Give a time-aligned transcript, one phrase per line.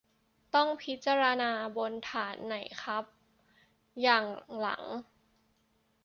[0.55, 3.03] ต้องพิจารณาบนฐานไหนครับ
[4.01, 4.25] อย่าง
[4.59, 4.83] หลัง?